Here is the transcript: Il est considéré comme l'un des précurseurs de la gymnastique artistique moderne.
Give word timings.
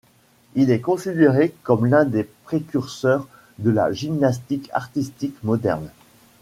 Il 0.55 0.71
est 0.71 0.79
considéré 0.81 1.53
comme 1.61 1.85
l'un 1.85 2.05
des 2.05 2.23
précurseurs 2.23 3.27
de 3.59 3.69
la 3.69 3.93
gymnastique 3.93 4.67
artistique 4.73 5.35
moderne. 5.43 5.91